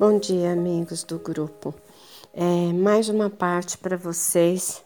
Bom 0.00 0.18
dia, 0.18 0.52
amigos 0.52 1.04
do 1.04 1.18
grupo. 1.18 1.74
É, 2.32 2.72
mais 2.72 3.10
uma 3.10 3.28
parte 3.28 3.76
para 3.76 3.98
vocês 3.98 4.82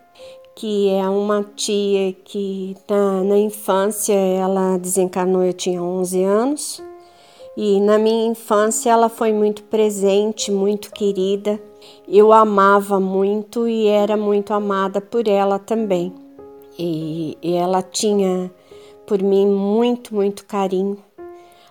que 0.55 0.89
é 0.89 1.07
uma 1.07 1.43
tia 1.55 2.13
que 2.13 2.75
na, 2.89 3.23
na 3.23 3.37
infância 3.37 4.13
ela 4.13 4.77
desencarnou, 4.77 5.43
eu 5.43 5.53
tinha 5.53 5.83
11 5.83 6.23
anos, 6.23 6.83
e 7.55 7.79
na 7.79 7.99
minha 7.99 8.25
infância 8.27 8.89
ela 8.89 9.07
foi 9.07 9.31
muito 9.31 9.63
presente, 9.63 10.51
muito 10.51 10.91
querida. 10.91 11.61
Eu 12.07 12.33
amava 12.33 12.99
muito 12.99 13.67
e 13.67 13.85
era 13.87 14.17
muito 14.17 14.51
amada 14.51 14.99
por 14.99 15.27
ela 15.27 15.59
também. 15.59 16.11
E, 16.77 17.37
e 17.41 17.53
ela 17.53 17.81
tinha 17.83 18.51
por 19.05 19.21
mim 19.21 19.45
muito, 19.45 20.13
muito 20.13 20.45
carinho 20.45 21.04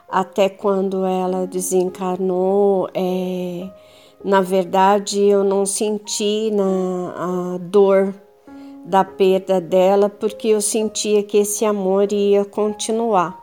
até 0.09 0.49
quando 0.49 1.05
ela 1.05 1.47
desencarnou, 1.47 2.89
é, 2.95 3.69
na 4.25 4.41
verdade 4.41 5.21
eu 5.21 5.43
não 5.43 5.67
senti 5.67 6.51
na, 6.51 7.55
a 7.55 7.59
dor 7.59 8.15
da 8.85 9.03
perda 9.03 9.61
dela, 9.61 10.09
porque 10.09 10.49
eu 10.49 10.61
sentia 10.61 11.23
que 11.23 11.39
esse 11.39 11.65
amor 11.65 12.13
ia 12.13 12.45
continuar. 12.45 13.43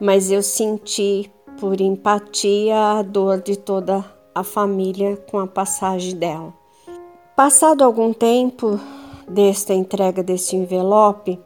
Mas 0.00 0.30
eu 0.30 0.42
senti 0.42 1.30
por 1.60 1.80
empatia 1.80 2.98
a 2.98 3.02
dor 3.02 3.40
de 3.40 3.56
toda 3.56 4.04
a 4.34 4.42
família 4.42 5.16
com 5.30 5.38
a 5.38 5.46
passagem 5.46 6.16
dela. 6.16 6.52
Passado 7.36 7.82
algum 7.82 8.12
tempo 8.12 8.80
desta 9.28 9.74
entrega 9.74 10.22
desse 10.22 10.56
envelope, 10.56 11.38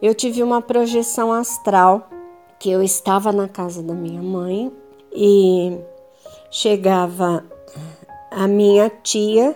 eu 0.00 0.14
tive 0.14 0.42
uma 0.42 0.60
projeção 0.60 1.32
astral 1.32 2.08
que 2.58 2.70
eu 2.70 2.82
estava 2.82 3.32
na 3.32 3.48
casa 3.48 3.82
da 3.82 3.94
minha 3.94 4.22
mãe 4.22 4.72
e 5.12 5.78
chegava 6.50 7.44
a 8.30 8.46
minha 8.46 8.90
tia 8.90 9.54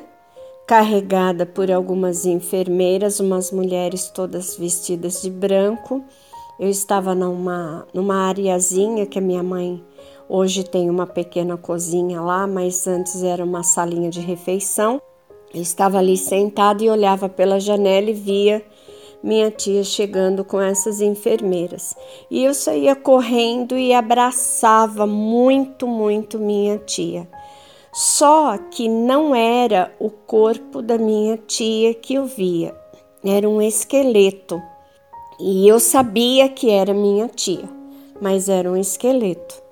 carregada 0.67 1.45
por 1.45 1.71
algumas 1.71 2.25
enfermeiras, 2.25 3.21
umas 3.21 3.51
mulheres 3.51 4.09
todas 4.09 4.57
vestidas 4.57 5.21
de 5.23 5.31
branco. 5.31 6.03
Eu 6.59 6.69
estava 6.69 7.15
numa, 7.15 7.87
numa 7.93 8.29
areazinha 8.29 9.05
que 9.05 9.19
a 9.19 9.23
minha 9.23 9.43
mãe 9.43 9.83
hoje 10.29 10.65
tem 10.65 10.89
uma 10.89 11.07
pequena 11.07 11.57
cozinha 11.57 12.21
lá, 12.21 12.47
mas 12.47 12.87
antes 12.87 13.23
era 13.23 13.45
uma 13.45 13.63
salinha 13.63 14.09
de 14.09 14.21
refeição. 14.21 15.01
Eu 15.53 15.61
estava 15.61 15.99
ali 15.99 16.17
sentada 16.17 16.83
e 16.83 16.89
olhava 16.89 17.29
pela 17.29 17.61
janela 17.61 18.09
e 18.09 18.15
via 18.15 18.65
minha 19.23 19.51
tia 19.51 19.85
chegando 19.85 20.45
com 20.45 20.61
essas 20.61 21.01
enfermeiras. 21.01 21.95
E 22.31 22.45
eu 22.45 22.53
saía 22.53 22.97
correndo 22.97 23.79
e 23.79 23.93
abraçava 23.93 25.07
muito, 25.07 25.87
muito 25.87 26.39
minha 26.39 26.79
tia. 26.79 27.29
Só 27.93 28.57
que 28.57 28.89
não 28.89 29.35
era 29.35 29.95
o 30.01 30.09
corpo 30.09 30.81
da 30.81 30.97
minha 30.97 31.37
tia 31.37 31.93
que 31.93 32.15
eu 32.15 32.25
via, 32.25 32.75
era 33.23 33.49
um 33.49 33.61
esqueleto. 33.61 34.61
E 35.39 35.69
eu 35.69 35.79
sabia 35.79 36.49
que 36.49 36.71
era 36.71 36.95
minha 36.95 37.29
tia, 37.29 37.69
mas 38.21 38.49
era 38.49 38.71
um 38.71 38.77
esqueleto. 38.77 39.63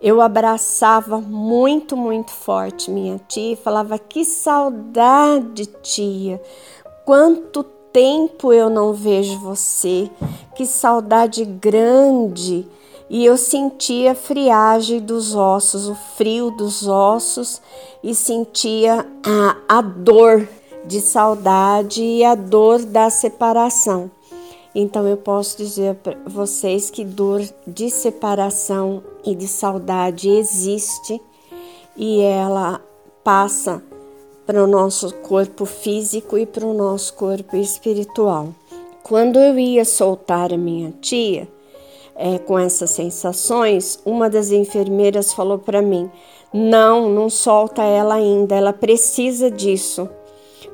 Eu 0.00 0.20
abraçava 0.20 1.20
muito, 1.20 1.96
muito 1.96 2.30
forte 2.30 2.90
minha 2.90 3.20
tia 3.28 3.52
e 3.52 3.56
falava: 3.56 3.98
Que 3.98 4.24
saudade, 4.24 5.66
tia! 5.82 6.40
Quanto 7.04 7.64
tempo 7.98 8.52
eu 8.52 8.70
não 8.70 8.92
vejo 8.92 9.40
você, 9.40 10.08
que 10.54 10.64
saudade 10.64 11.44
grande. 11.44 12.64
E 13.10 13.24
eu 13.24 13.36
sentia 13.36 14.12
a 14.12 14.14
friagem 14.14 15.00
dos 15.00 15.34
ossos, 15.34 15.88
o 15.88 15.96
frio 16.16 16.52
dos 16.52 16.86
ossos, 16.86 17.60
e 18.00 18.14
sentia 18.14 19.04
a, 19.26 19.78
a 19.78 19.80
dor 19.80 20.48
de 20.84 21.00
saudade 21.00 22.00
e 22.00 22.24
a 22.24 22.36
dor 22.36 22.84
da 22.84 23.10
separação. 23.10 24.08
Então 24.72 25.04
eu 25.08 25.16
posso 25.16 25.56
dizer 25.56 25.96
para 25.96 26.16
vocês 26.24 26.90
que 26.90 27.04
dor 27.04 27.42
de 27.66 27.90
separação 27.90 29.02
e 29.24 29.34
de 29.34 29.48
saudade 29.48 30.30
existe 30.30 31.20
e 31.96 32.20
ela 32.20 32.80
passa 33.24 33.82
para 34.48 34.64
o 34.64 34.66
nosso 34.66 35.14
corpo 35.16 35.66
físico 35.66 36.38
e 36.38 36.46
para 36.46 36.64
o 36.64 36.72
nosso 36.72 37.12
corpo 37.12 37.54
espiritual. 37.54 38.48
Quando 39.02 39.38
eu 39.38 39.58
ia 39.58 39.84
soltar 39.84 40.54
a 40.54 40.56
minha 40.56 40.90
tia, 41.02 41.46
é, 42.16 42.38
com 42.38 42.58
essas 42.58 42.88
sensações, 42.92 44.00
uma 44.06 44.30
das 44.30 44.50
enfermeiras 44.50 45.34
falou 45.34 45.58
para 45.58 45.82
mim: 45.82 46.10
não, 46.50 47.10
não 47.10 47.28
solta 47.28 47.82
ela 47.82 48.14
ainda, 48.14 48.54
ela 48.54 48.72
precisa 48.72 49.50
disso. 49.50 50.08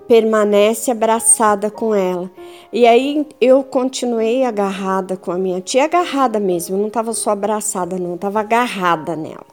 Permanece 0.06 0.92
abraçada 0.92 1.68
com 1.68 1.92
ela. 1.92 2.30
E 2.72 2.86
aí 2.86 3.26
eu 3.40 3.64
continuei 3.64 4.44
agarrada 4.44 5.16
com 5.16 5.32
a 5.32 5.38
minha 5.38 5.60
tia, 5.60 5.86
agarrada 5.86 6.38
mesmo, 6.38 6.78
não 6.78 6.86
estava 6.86 7.12
só 7.12 7.30
abraçada, 7.30 7.98
não, 7.98 8.14
estava 8.14 8.38
agarrada 8.38 9.16
nela, 9.16 9.46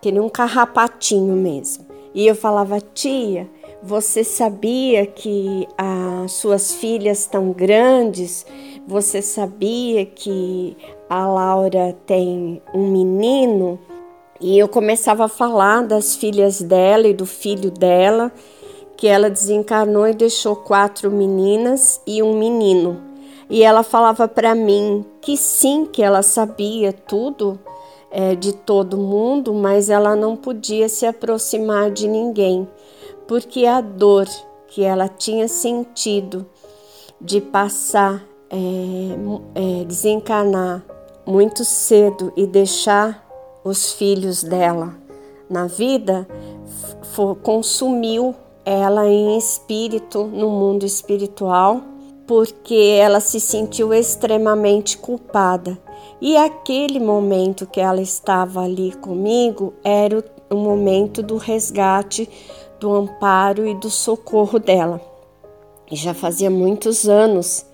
que 0.00 0.12
nem 0.12 0.20
um 0.20 0.28
carrapatinho 0.28 1.34
mesmo. 1.34 1.84
E 2.16 2.26
eu 2.26 2.34
falava, 2.34 2.80
tia, 2.80 3.46
você 3.86 4.24
sabia 4.24 5.06
que 5.06 5.68
as 5.78 6.32
suas 6.32 6.74
filhas 6.74 7.20
estão 7.20 7.52
grandes? 7.52 8.44
Você 8.84 9.22
sabia 9.22 10.04
que 10.04 10.76
a 11.08 11.24
Laura 11.28 11.96
tem 12.04 12.60
um 12.74 12.90
menino? 12.90 13.78
E 14.40 14.58
eu 14.58 14.66
começava 14.66 15.26
a 15.26 15.28
falar 15.28 15.84
das 15.84 16.16
filhas 16.16 16.60
dela 16.60 17.06
e 17.06 17.14
do 17.14 17.24
filho 17.24 17.70
dela, 17.70 18.32
que 18.96 19.06
ela 19.06 19.30
desencarnou 19.30 20.08
e 20.08 20.12
deixou 20.12 20.56
quatro 20.56 21.08
meninas 21.08 22.00
e 22.04 22.20
um 22.24 22.36
menino. 22.36 23.00
E 23.48 23.62
ela 23.62 23.84
falava 23.84 24.26
para 24.26 24.52
mim 24.52 25.04
que 25.20 25.36
sim, 25.36 25.86
que 25.86 26.02
ela 26.02 26.22
sabia 26.22 26.92
tudo 26.92 27.56
é, 28.10 28.34
de 28.34 28.52
todo 28.52 28.96
mundo, 28.96 29.54
mas 29.54 29.88
ela 29.88 30.16
não 30.16 30.34
podia 30.34 30.88
se 30.88 31.06
aproximar 31.06 31.92
de 31.92 32.08
ninguém 32.08 32.66
porque 33.26 33.66
a 33.66 33.80
dor 33.80 34.26
que 34.68 34.82
ela 34.82 35.08
tinha 35.08 35.48
sentido 35.48 36.46
de 37.20 37.40
passar, 37.40 38.24
é, 38.50 39.80
é, 39.80 39.84
desencarnar 39.84 40.84
muito 41.26 41.64
cedo 41.64 42.32
e 42.36 42.46
deixar 42.46 43.26
os 43.64 43.92
filhos 43.92 44.44
dela 44.44 44.94
na 45.50 45.66
vida, 45.66 46.26
consumiu 47.42 48.34
ela 48.64 49.08
em 49.08 49.36
espírito, 49.38 50.24
no 50.24 50.50
mundo 50.50 50.84
espiritual, 50.84 51.80
porque 52.26 52.98
ela 53.00 53.20
se 53.20 53.40
sentiu 53.40 53.94
extremamente 53.94 54.98
culpada. 54.98 55.78
E 56.20 56.36
aquele 56.36 56.98
momento 56.98 57.66
que 57.66 57.80
ela 57.80 58.00
estava 58.00 58.62
ali 58.62 58.92
comigo 58.96 59.72
era 59.84 60.24
o 60.50 60.56
momento 60.56 61.22
do 61.22 61.36
resgate, 61.36 62.28
do 62.80 62.92
amparo 62.94 63.66
e 63.66 63.74
do 63.74 63.90
socorro 63.90 64.58
dela. 64.58 65.00
E 65.90 65.96
já 65.96 66.12
fazia 66.12 66.50
muitos 66.50 67.08
anos 67.08 67.66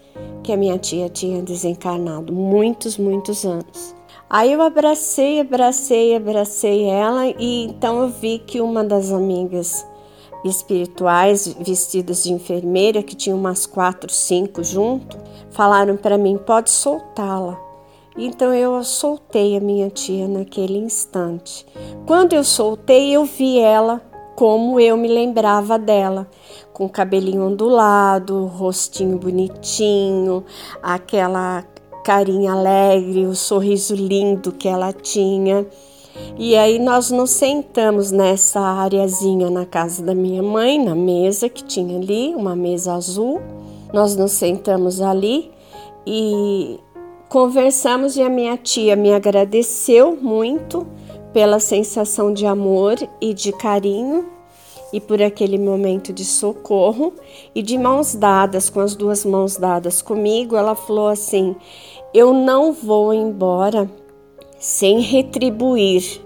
que 0.43 0.52
a 0.52 0.56
minha 0.56 0.78
tia 0.78 1.08
tinha 1.08 1.43
desencarnado, 1.43 2.32
muitos, 2.32 2.99
muitos 2.99 3.44
anos. 3.44 3.94
Aí 4.28 4.52
eu 4.52 4.62
abracei, 4.62 5.40
abracei, 5.40 6.16
abracei 6.16 6.84
ela 6.84 7.26
e 7.38 7.64
então 7.64 8.00
eu 8.00 8.08
vi 8.08 8.38
que 8.38 8.60
uma 8.60 8.82
das 8.82 9.12
amigas 9.12 9.87
espirituais 10.44 11.46
vestidas 11.60 12.25
de 12.25 12.32
enfermeira, 12.32 13.02
que 13.02 13.14
tinha 13.14 13.37
umas 13.37 13.66
quatro, 13.66 14.10
cinco 14.12 14.64
junto, 14.64 15.19
falaram 15.50 15.96
para 15.96 16.19
mim: 16.19 16.38
pode 16.38 16.70
soltá-la. 16.70 17.60
Então 18.16 18.52
eu 18.52 18.82
soltei 18.84 19.56
a 19.56 19.60
minha 19.60 19.88
tia 19.88 20.28
naquele 20.28 20.78
instante. 20.78 21.66
Quando 22.06 22.34
eu 22.34 22.44
soltei, 22.44 23.14
eu 23.14 23.25
vi 23.25 23.58
ela 23.58 24.02
como 24.34 24.81
eu 24.81 24.96
me 24.96 25.08
lembrava 25.08 25.79
dela, 25.79 26.29
com 26.73 26.88
cabelinho 26.88 27.46
ondulado, 27.46 28.46
rostinho 28.46 29.19
bonitinho, 29.19 30.44
aquela 30.82 31.64
carinha 32.05 32.52
alegre, 32.52 33.26
o 33.26 33.34
sorriso 33.34 33.94
lindo 33.94 34.52
que 34.52 34.69
ela 34.69 34.93
tinha. 34.93 35.67
E 36.38 36.56
aí 36.56 36.79
nós 36.79 37.11
nos 37.11 37.31
sentamos 37.31 38.11
nessa 38.11 38.61
areazinha 38.61 39.50
na 39.50 39.64
casa 39.64 40.02
da 40.02 40.14
minha 40.14 40.43
mãe, 40.43 40.82
na 40.82 40.94
mesa 40.94 41.49
que 41.49 41.64
tinha 41.64 41.96
ali, 41.96 42.35
uma 42.35 42.56
mesa 42.56 42.94
azul. 42.94 43.40
Nós 43.93 44.17
nos 44.17 44.32
sentamos 44.32 45.00
ali 45.00 45.50
e 46.06 46.81
conversamos 47.28 48.17
e 48.17 48.23
a 48.23 48.28
minha 48.28 48.56
tia 48.56 48.96
me 48.96 49.12
agradeceu 49.12 50.17
muito 50.17 50.87
pela 51.32 51.58
sensação 51.61 52.32
de 52.32 52.46
amor 52.46 52.96
e 53.20 53.32
de 53.32 53.52
carinho 53.52 54.26
e 54.93 55.00
por 55.00 55.23
aquele 55.23 55.58
momento 55.58 56.12
de 56.12 56.25
socorro 56.25 57.14
e 57.55 57.62
de 57.62 57.79
mãos 57.79 58.14
dadas, 58.14 58.69
com 58.69 58.81
as 58.81 58.94
duas 58.94 59.25
mãos 59.25 59.56
dadas 59.56 60.02
comigo, 60.02 60.55
ela 60.56 60.75
falou 60.75 61.08
assim: 61.08 61.56
Eu 62.12 62.34
não 62.34 62.73
vou 62.73 63.14
embora 63.14 63.90
sem 64.58 65.00
retribuir. 65.00 66.20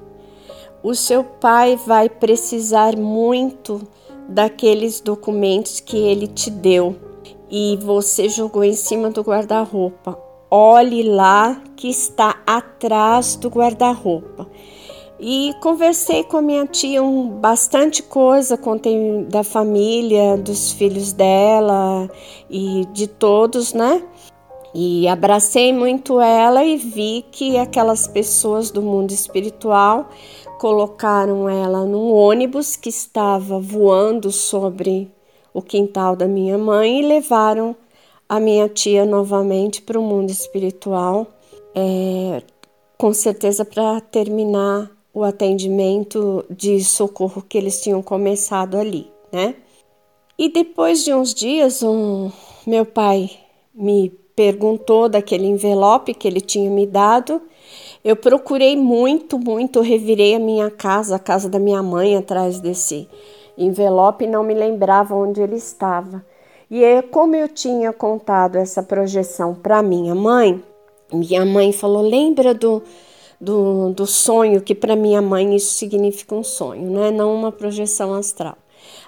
O 0.82 0.94
seu 0.94 1.25
pai 1.25 1.76
vai 1.87 2.09
precisar 2.09 2.97
muito 2.97 3.81
daqueles 4.29 5.00
documentos 5.00 5.81
que 5.81 5.97
ele 5.97 6.26
te 6.26 6.50
deu 6.50 6.97
e 7.50 7.79
você 7.81 8.29
jogou 8.29 8.64
em 8.64 8.75
cima 8.75 9.11
do 9.11 9.23
guarda-roupa. 9.23 10.19
Olhe 10.50 11.02
lá 11.02 11.61
que 11.76 11.88
está 11.88 12.41
atrás 12.47 13.37
do 13.37 13.49
guarda-roupa. 13.49 14.49
E 15.18 15.54
conversei 15.62 16.24
com 16.24 16.36
a 16.36 16.42
minha 16.42 16.66
tia 16.66 17.02
um, 17.02 17.28
bastante 17.28 18.02
coisa, 18.02 18.58
contei 18.58 19.24
da 19.24 19.42
família, 19.42 20.36
dos 20.36 20.72
filhos 20.72 21.12
dela 21.12 22.10
e 22.50 22.84
de 22.92 23.06
todos, 23.06 23.72
né? 23.72 24.02
E 24.74 25.08
abracei 25.08 25.72
muito 25.72 26.20
ela 26.20 26.62
e 26.62 26.76
vi 26.76 27.24
que 27.32 27.56
aquelas 27.56 28.06
pessoas 28.06 28.70
do 28.70 28.82
mundo 28.82 29.10
espiritual 29.10 30.10
colocaram 30.58 31.48
ela 31.48 31.86
num 31.86 32.12
ônibus 32.12 32.76
que 32.76 32.90
estava 32.90 33.58
voando 33.58 34.30
sobre 34.30 35.10
o 35.54 35.62
quintal 35.62 36.14
da 36.14 36.28
minha 36.28 36.58
mãe 36.58 37.00
e 37.00 37.06
levaram 37.06 37.74
a 38.28 38.38
minha 38.38 38.68
tia 38.68 39.06
novamente 39.06 39.80
para 39.80 39.98
o 39.98 40.02
mundo 40.02 40.28
espiritual, 40.28 41.26
é, 41.74 42.42
com 42.98 43.14
certeza 43.14 43.64
para 43.64 43.98
terminar 44.00 44.95
o 45.16 45.24
atendimento 45.24 46.44
de 46.50 46.84
socorro 46.84 47.40
que 47.40 47.56
eles 47.56 47.80
tinham 47.80 48.02
começado 48.02 48.76
ali, 48.76 49.10
né? 49.32 49.54
E 50.38 50.50
depois 50.50 51.02
de 51.02 51.14
uns 51.14 51.32
dias, 51.32 51.82
um, 51.82 52.30
meu 52.66 52.84
pai 52.84 53.30
me 53.74 54.10
perguntou 54.36 55.08
daquele 55.08 55.46
envelope 55.46 56.12
que 56.12 56.28
ele 56.28 56.42
tinha 56.42 56.70
me 56.70 56.86
dado. 56.86 57.40
Eu 58.04 58.14
procurei 58.14 58.76
muito, 58.76 59.38
muito, 59.38 59.80
revirei 59.80 60.34
a 60.34 60.38
minha 60.38 60.70
casa, 60.70 61.16
a 61.16 61.18
casa 61.18 61.48
da 61.48 61.58
minha 61.58 61.82
mãe, 61.82 62.14
atrás 62.14 62.60
desse 62.60 63.08
envelope 63.56 64.26
e 64.26 64.28
não 64.28 64.44
me 64.44 64.52
lembrava 64.52 65.14
onde 65.14 65.40
ele 65.40 65.56
estava. 65.56 66.22
E 66.70 66.84
é 66.84 67.00
como 67.00 67.34
eu 67.34 67.48
tinha 67.48 67.90
contado 67.90 68.56
essa 68.56 68.82
projeção 68.82 69.54
para 69.54 69.82
minha 69.82 70.14
mãe, 70.14 70.62
minha 71.10 71.46
mãe 71.46 71.72
falou: 71.72 72.02
lembra 72.02 72.52
do 72.52 72.82
do, 73.41 73.91
do 73.91 74.06
sonho, 74.06 74.61
que 74.61 74.75
para 74.75 74.97
minha 74.97 75.21
mãe 75.21 75.55
isso 75.55 75.75
significa 75.75 76.35
um 76.35 76.44
sonho, 76.44 76.91
não 77.12 77.35
uma 77.35 77.53
projeção 77.53 78.15
astral. 78.15 78.56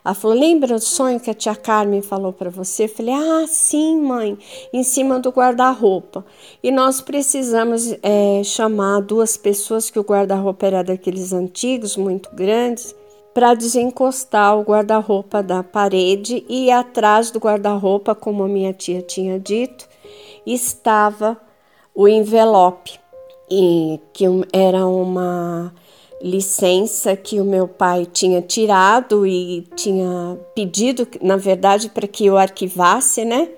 Ela 0.05 0.15
falou: 0.15 0.37
Lembra 0.37 0.75
do 0.75 0.81
sonho 0.81 1.21
que 1.21 1.31
a 1.31 1.35
tia 1.35 1.55
Carmen 1.55 2.03
falou 2.03 2.33
para 2.33 2.51
você? 2.51 2.85
Eu 2.85 2.89
falei: 2.89 3.15
Ah, 3.15 3.47
sim, 3.47 4.01
mãe, 4.01 4.39
em 4.73 4.83
cima 4.83 5.19
do 5.19 5.31
guarda-roupa. 5.31 6.25
E 6.63 6.71
nós 6.71 7.01
precisamos 7.01 7.95
é, 8.03 8.43
chamar 8.45 9.01
duas 9.01 9.37
pessoas, 9.37 9.91
que 9.91 9.99
o 9.99 10.05
guarda-roupa 10.05 10.67
era 10.67 10.83
daqueles 10.83 11.33
antigos, 11.33 11.97
muito 11.97 12.31
grandes, 12.35 12.95
para 13.35 13.55
desencostar 13.55 14.59
o 14.59 14.63
guarda-roupa 14.63 15.43
da 15.43 15.63
parede. 15.63 16.45
E 16.49 16.71
atrás 16.71 17.31
do 17.31 17.39
guarda-roupa, 17.39 18.15
como 18.15 18.43
a 18.45 18.49
minha 18.49 18.73
tia 18.73 19.03
tinha 19.03 19.39
dito, 19.39 19.89
estava 20.47 21.37
o 21.95 22.09
envelope 22.09 22.99
e 23.50 24.00
que 24.12 24.25
era 24.53 24.87
uma 24.87 25.73
licença 26.21 27.17
que 27.17 27.41
o 27.41 27.45
meu 27.45 27.69
pai 27.69 28.06
tinha 28.06 28.43
tirado 28.43 29.27
e 29.27 29.67
tinha 29.77 30.39
pedido, 30.55 31.06
na 31.23 31.37
verdade, 31.37 31.89
para 31.89 32.09
que 32.09 32.27
eu 32.27 32.37
arquivasse, 32.37 33.25
né? 33.25 33.49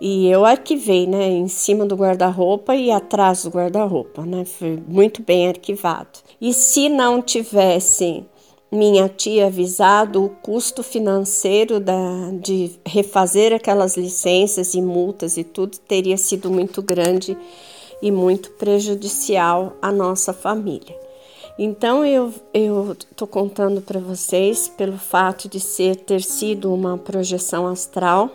E 0.00 0.28
eu 0.28 0.44
arquivei, 0.44 1.06
né, 1.06 1.28
em 1.28 1.48
cima 1.48 1.86
do 1.86 1.94
guarda-roupa 1.94 2.74
e 2.74 2.90
atrás 2.90 3.44
do 3.44 3.50
guarda-roupa, 3.50 4.24
né? 4.24 4.44
Foi 4.44 4.82
muito 4.86 5.22
bem 5.22 5.48
arquivado. 5.48 6.18
E 6.40 6.52
se 6.52 6.88
não 6.88 7.22
tivesse 7.22 8.24
minha 8.70 9.08
tia 9.08 9.46
avisado, 9.46 10.24
o 10.24 10.28
custo 10.28 10.82
financeiro 10.82 11.78
da, 11.78 12.30
de 12.40 12.72
refazer 12.84 13.52
aquelas 13.52 13.96
licenças 13.96 14.74
e 14.74 14.82
multas 14.82 15.36
e 15.36 15.44
tudo 15.44 15.78
teria 15.78 16.16
sido 16.16 16.50
muito 16.50 16.82
grande 16.82 17.36
e 18.00 18.10
muito 18.10 18.50
prejudicial 18.52 19.74
à 19.80 19.90
nossa 19.90 20.32
família. 20.32 20.96
Então 21.58 22.04
eu 22.04 22.94
tô 23.14 23.26
contando 23.26 23.80
para 23.80 23.98
vocês 23.98 24.68
pelo 24.68 24.98
fato 24.98 25.48
de 25.48 25.58
ser 25.58 25.96
ter 25.96 26.22
sido 26.22 26.72
uma 26.72 26.98
projeção 26.98 27.66
astral 27.66 28.30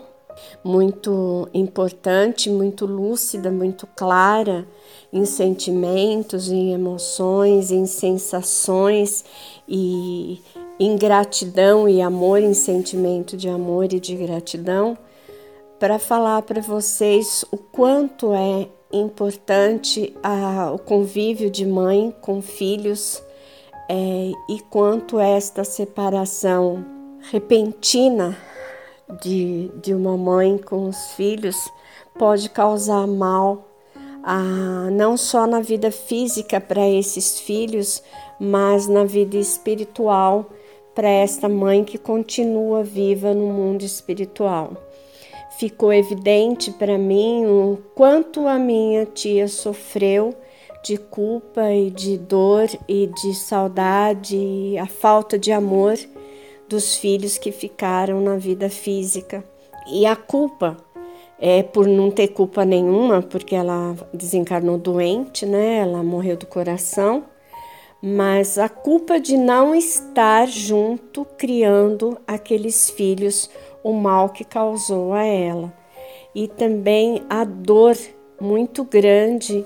muito 0.64 1.48
importante, 1.52 2.50
muito 2.50 2.86
lúcida, 2.86 3.50
muito 3.50 3.86
clara 3.86 4.66
em 5.12 5.24
sentimentos, 5.24 6.50
em 6.50 6.72
emoções, 6.72 7.70
em 7.70 7.86
sensações 7.86 9.24
e 9.68 10.40
em 10.78 10.96
gratidão 10.96 11.88
e 11.88 12.00
amor, 12.00 12.40
em 12.40 12.54
sentimento 12.54 13.36
de 13.36 13.48
amor 13.48 13.92
e 13.92 14.00
de 14.00 14.16
gratidão, 14.16 14.96
para 15.78 15.98
falar 15.98 16.42
para 16.42 16.60
vocês 16.60 17.44
o 17.50 17.56
quanto 17.56 18.32
é 18.32 18.68
importante 18.92 20.14
o 20.72 20.78
convívio 20.78 21.50
de 21.50 21.66
mãe 21.66 22.14
com 22.20 22.42
filhos 22.42 23.22
é, 23.88 24.32
e 24.48 24.60
quanto 24.70 25.18
esta 25.18 25.64
separação 25.64 26.84
repentina 27.30 28.36
de, 29.22 29.70
de 29.82 29.94
uma 29.94 30.16
mãe 30.16 30.58
com 30.58 30.88
os 30.88 31.12
filhos 31.12 31.56
pode 32.18 32.48
causar 32.50 33.06
mal 33.06 33.68
a, 34.22 34.88
não 34.92 35.16
só 35.16 35.46
na 35.46 35.60
vida 35.60 35.90
física 35.90 36.60
para 36.60 36.88
esses 36.88 37.40
filhos, 37.40 38.02
mas 38.38 38.86
na 38.86 39.04
vida 39.04 39.36
espiritual 39.36 40.46
para 40.94 41.08
esta 41.08 41.48
mãe 41.48 41.84
que 41.84 41.98
continua 41.98 42.84
viva 42.84 43.32
no 43.34 43.46
mundo 43.46 43.82
espiritual 43.82 44.76
ficou 45.58 45.92
evidente 45.92 46.70
para 46.70 46.98
mim 46.98 47.46
o 47.46 47.78
quanto 47.94 48.46
a 48.48 48.58
minha 48.58 49.04
tia 49.06 49.48
sofreu 49.48 50.34
de 50.82 50.96
culpa 50.96 51.70
e 51.70 51.90
de 51.90 52.18
dor 52.18 52.68
e 52.88 53.06
de 53.06 53.34
saudade 53.34 54.36
e 54.36 54.76
a 54.78 54.86
falta 54.86 55.38
de 55.38 55.52
amor 55.52 55.96
dos 56.68 56.96
filhos 56.96 57.38
que 57.38 57.52
ficaram 57.52 58.20
na 58.20 58.36
vida 58.36 58.68
física. 58.68 59.44
E 59.86 60.06
a 60.06 60.16
culpa 60.16 60.76
é 61.38 61.62
por 61.62 61.86
não 61.86 62.10
ter 62.10 62.28
culpa 62.28 62.64
nenhuma, 62.64 63.20
porque 63.20 63.54
ela 63.54 63.96
desencarnou 64.12 64.78
doente, 64.78 65.44
né? 65.44 65.78
Ela 65.78 66.02
morreu 66.02 66.36
do 66.36 66.46
coração, 66.46 67.24
mas 68.00 68.58
a 68.58 68.68
culpa 68.68 69.20
de 69.20 69.36
não 69.36 69.74
estar 69.74 70.46
junto 70.46 71.24
criando 71.36 72.18
aqueles 72.26 72.90
filhos, 72.90 73.50
o 73.82 73.92
mal 73.92 74.30
que 74.30 74.44
causou 74.44 75.12
a 75.12 75.24
ela. 75.24 75.72
E 76.34 76.48
também 76.48 77.22
a 77.28 77.44
dor 77.44 77.96
muito 78.40 78.84
grande 78.84 79.64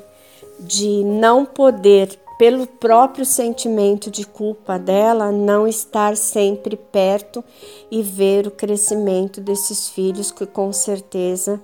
de 0.61 1.05
não 1.05 1.45
poder, 1.45 2.19
pelo 2.39 2.67
próprio 2.67 3.25
sentimento 3.25 4.11
de 4.11 4.27
culpa 4.27 4.79
dela, 4.79 5.33
não 5.33 5.67
estar 5.67 6.17
sempre 6.17 6.77
perto 6.77 7.43
e 7.91 8.03
ver 8.03 8.47
o 8.47 8.51
crescimento 8.51 9.41
desses 9.41 9.89
filhos 9.89 10.31
que 10.31 10.45
com 10.45 10.73
certeza 10.73 11.61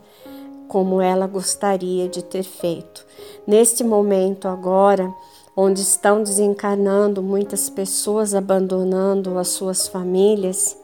como 0.68 1.02
ela 1.02 1.26
gostaria 1.26 2.09
de 2.09 2.25
ter 2.25 2.42
feito. 2.42 3.04
Neste 3.47 3.85
momento 3.85 4.49
agora, 4.49 5.12
onde 5.54 5.82
estão 5.82 6.23
desencarnando 6.23 7.23
muitas 7.23 7.68
pessoas 7.68 8.35
abandonando 8.35 9.38
as 9.38 9.49
suas 9.49 9.87
famílias, 9.87 10.78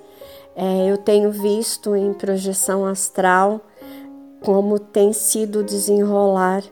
é, 0.61 0.91
eu 0.91 0.99
tenho 0.99 1.31
visto 1.31 1.95
em 1.95 2.13
projeção 2.13 2.85
astral 2.85 3.61
como 4.41 4.77
tem 4.77 5.13
sido 5.13 5.61
o 5.61 5.65
desenrolar 5.65 6.65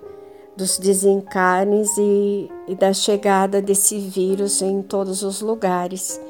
dos 0.57 0.77
desencarnes 0.77 1.97
e, 1.97 2.51
e 2.67 2.75
da 2.75 2.93
chegada 2.93 3.63
desse 3.63 3.97
vírus 4.01 4.61
em 4.61 4.83
todos 4.83 5.23
os 5.23 5.41
lugares. 5.41 6.21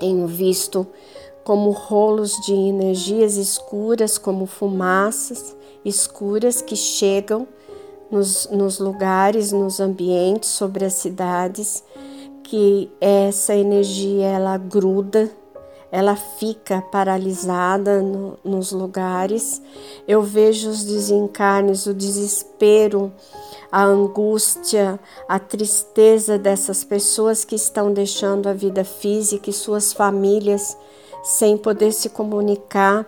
Tenho 0.00 0.26
visto 0.26 0.86
como 1.44 1.70
rolos 1.70 2.40
de 2.46 2.54
energias 2.54 3.36
escuras, 3.36 4.16
como 4.16 4.46
fumaças 4.46 5.54
escuras 5.84 6.62
que 6.62 6.76
chegam 6.76 7.46
nos, 8.10 8.48
nos 8.50 8.78
lugares, 8.78 9.52
nos 9.52 9.80
ambientes, 9.80 10.48
sobre 10.48 10.86
as 10.86 10.94
cidades, 10.94 11.84
que 12.42 12.90
essa 12.98 13.54
energia 13.54 14.28
ela 14.28 14.56
gruda, 14.56 15.30
ela 15.92 16.16
fica 16.16 16.80
paralisada 16.80 18.00
no, 18.00 18.38
nos 18.42 18.72
lugares. 18.72 19.60
Eu 20.08 20.22
vejo 20.22 20.70
os 20.70 20.82
desencarnes, 20.82 21.84
o 21.84 21.92
desespero, 21.92 23.12
a 23.70 23.84
angústia, 23.84 24.98
a 25.28 25.38
tristeza 25.38 26.38
dessas 26.38 26.82
pessoas 26.82 27.44
que 27.44 27.54
estão 27.54 27.92
deixando 27.92 28.48
a 28.48 28.54
vida 28.54 28.84
física 28.84 29.50
e 29.50 29.52
suas 29.52 29.92
famílias 29.92 30.76
sem 31.22 31.58
poder 31.58 31.92
se 31.92 32.08
comunicar, 32.08 33.06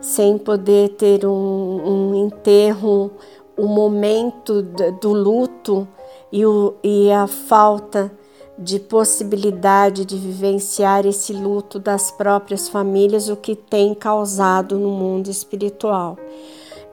sem 0.00 0.36
poder 0.36 0.90
ter 0.90 1.24
um, 1.24 1.30
um 1.30 2.26
enterro 2.26 3.12
o 3.56 3.68
momento 3.68 4.60
do 5.00 5.12
luto 5.12 5.86
e, 6.32 6.44
o, 6.44 6.74
e 6.82 7.12
a 7.12 7.28
falta 7.28 8.10
de 8.58 8.78
possibilidade 8.78 10.04
de 10.04 10.16
vivenciar 10.16 11.04
esse 11.06 11.32
luto 11.32 11.78
das 11.78 12.10
próprias 12.10 12.68
famílias, 12.68 13.28
o 13.28 13.36
que 13.36 13.56
tem 13.56 13.94
causado 13.94 14.78
no 14.78 14.90
mundo 14.90 15.28
espiritual. 15.28 16.16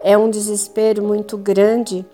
É 0.03 0.17
um 0.17 0.29
desespero 0.29 1.03
muito 1.03 1.37
grande 1.37 2.05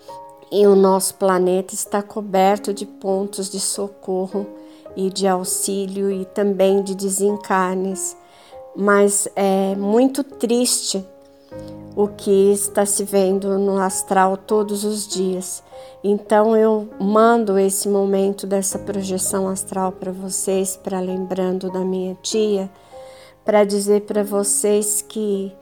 e 0.52 0.66
o 0.66 0.74
nosso 0.74 1.14
planeta 1.14 1.74
está 1.74 2.02
coberto 2.02 2.72
de 2.72 2.84
pontos 2.84 3.48
de 3.48 3.60
socorro 3.60 4.46
e 4.96 5.10
de 5.10 5.26
auxílio 5.26 6.10
e 6.10 6.24
também 6.26 6.82
de 6.82 6.94
desencarnes, 6.94 8.16
mas 8.76 9.28
é 9.34 9.74
muito 9.76 10.22
triste 10.22 11.04
o 11.98 12.06
que 12.06 12.52
está 12.52 12.86
se 12.86 13.02
vendo 13.02 13.58
no 13.58 13.76
astral 13.76 14.36
todos 14.36 14.84
os 14.84 15.08
dias. 15.08 15.64
Então 16.04 16.56
eu 16.56 16.88
mando 17.00 17.58
esse 17.58 17.88
momento 17.88 18.46
dessa 18.46 18.78
projeção 18.78 19.48
astral 19.48 19.90
para 19.90 20.12
vocês, 20.12 20.76
para 20.76 21.00
lembrando 21.00 21.68
da 21.72 21.80
minha 21.80 22.16
tia, 22.22 22.70
para 23.44 23.64
dizer 23.64 24.02
para 24.02 24.22
vocês 24.22 25.04
que 25.08 25.52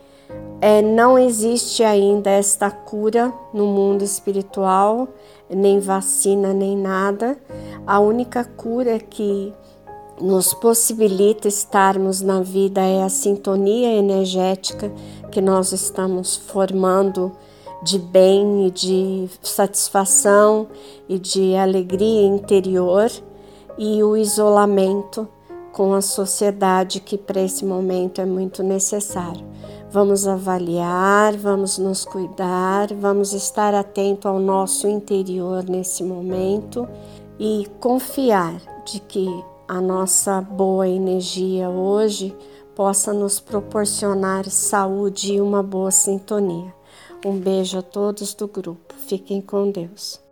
é, 0.60 0.82
não 0.82 1.18
existe 1.18 1.82
ainda 1.82 2.28
esta 2.28 2.70
cura 2.70 3.32
no 3.54 3.64
mundo 3.64 4.04
espiritual, 4.04 5.08
nem 5.48 5.80
vacina, 5.80 6.52
nem 6.52 6.76
nada. 6.76 7.38
A 7.86 7.98
única 7.98 8.44
cura 8.44 8.98
que 8.98 9.54
nos 10.20 10.52
possibilita 10.54 11.48
estarmos 11.48 12.20
na 12.20 12.40
vida 12.40 12.80
é 12.80 13.02
a 13.02 13.08
sintonia 13.08 13.92
energética 13.94 14.90
que 15.36 15.40
nós 15.42 15.70
estamos 15.70 16.34
formando 16.34 17.30
de 17.82 17.98
bem 17.98 18.68
e 18.68 18.70
de 18.70 19.28
satisfação 19.42 20.66
e 21.06 21.18
de 21.18 21.54
alegria 21.54 22.26
interior 22.26 23.10
e 23.76 24.02
o 24.02 24.16
isolamento 24.16 25.28
com 25.74 25.92
a 25.92 26.00
sociedade 26.00 27.00
que 27.00 27.18
para 27.18 27.42
esse 27.42 27.66
momento 27.66 28.18
é 28.18 28.24
muito 28.24 28.62
necessário. 28.62 29.44
Vamos 29.90 30.26
avaliar, 30.26 31.36
vamos 31.36 31.76
nos 31.76 32.06
cuidar, 32.06 32.94
vamos 32.94 33.34
estar 33.34 33.74
atento 33.74 34.26
ao 34.26 34.38
nosso 34.38 34.88
interior 34.88 35.62
nesse 35.68 36.02
momento 36.02 36.88
e 37.38 37.66
confiar 37.78 38.58
de 38.86 39.00
que 39.00 39.28
a 39.68 39.82
nossa 39.82 40.40
boa 40.40 40.88
energia 40.88 41.68
hoje 41.68 42.34
possa 42.76 43.10
nos 43.10 43.40
proporcionar 43.40 44.44
saúde 44.50 45.32
e 45.32 45.40
uma 45.40 45.62
boa 45.62 45.90
sintonia. 45.90 46.74
Um 47.24 47.38
beijo 47.38 47.78
a 47.78 47.82
todos 47.82 48.34
do 48.34 48.46
grupo. 48.46 48.94
Fiquem 49.08 49.40
com 49.40 49.70
Deus. 49.70 50.25